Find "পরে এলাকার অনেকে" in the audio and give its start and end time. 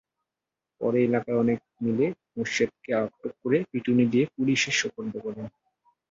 0.81-1.67